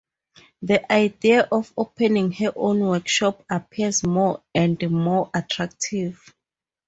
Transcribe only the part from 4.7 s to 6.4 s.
more attractive.